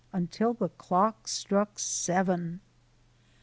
until 0.11 0.51
the 0.51 0.69
clock 0.69 1.27
struck 1.27 1.77
seven. 1.77 2.59